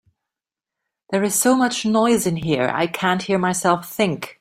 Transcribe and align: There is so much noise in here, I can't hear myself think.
There 1.11 1.21
is 1.21 1.35
so 1.35 1.55
much 1.55 1.85
noise 1.85 2.25
in 2.25 2.37
here, 2.37 2.71
I 2.73 2.87
can't 2.87 3.21
hear 3.21 3.37
myself 3.37 3.87
think. 3.87 4.29